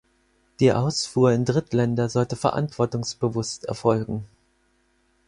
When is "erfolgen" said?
3.65-4.25